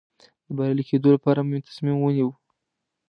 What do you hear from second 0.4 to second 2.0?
د بریالي کېدو لپاره مې تصمیم